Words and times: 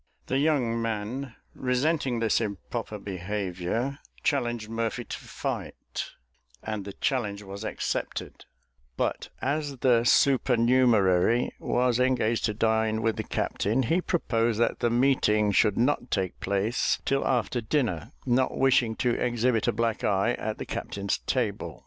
The 0.25 0.39
young 0.39 0.81
man, 0.81 1.35
resenting 1.53 2.17
this 2.17 2.41
improper 2.41 2.97
behaviour, 2.97 3.99
challenged 4.23 4.67
Murphy 4.67 5.03
to 5.03 5.17
fight, 5.19 6.05
and 6.63 6.85
the 6.85 6.93
challenge 6.93 7.43
was 7.43 7.63
accepted; 7.63 8.45
but 8.97 9.29
as 9.43 9.77
the 9.77 10.03
supernumerary 10.03 11.51
was 11.59 11.99
engaged 11.99 12.45
to 12.45 12.53
dine 12.55 13.03
with 13.03 13.15
the 13.15 13.23
captain, 13.23 13.83
he 13.83 14.01
proposed 14.01 14.59
that 14.59 14.79
the 14.79 14.89
meeting 14.89 15.51
should 15.51 15.77
not 15.77 16.09
take 16.09 16.39
place 16.39 16.97
till 17.05 17.23
after 17.23 17.61
dinner, 17.61 18.11
not 18.25 18.57
wishing 18.57 18.95
to 18.95 19.11
exhibit 19.11 19.67
a 19.67 19.71
black 19.71 20.03
eye 20.03 20.31
at 20.33 20.57
the 20.57 20.65
captain's 20.65 21.19
table. 21.19 21.79